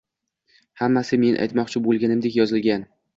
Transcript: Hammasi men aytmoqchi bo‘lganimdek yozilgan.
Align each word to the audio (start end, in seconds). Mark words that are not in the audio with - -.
Hammasi 0.79 1.19
men 1.23 1.37
aytmoqchi 1.45 1.83
bo‘lganimdek 1.89 2.39
yozilgan. 2.41 2.87